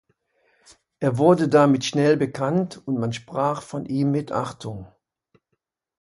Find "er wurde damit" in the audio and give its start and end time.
0.99-1.85